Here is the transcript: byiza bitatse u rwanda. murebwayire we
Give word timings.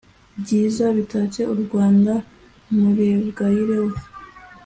byiza 0.41 0.83
bitatse 0.97 1.41
u 1.53 1.55
rwanda. 1.61 2.13
murebwayire 2.77 3.77
we 3.85 3.95